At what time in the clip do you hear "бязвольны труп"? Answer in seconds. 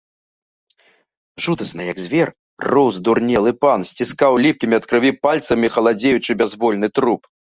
6.43-7.21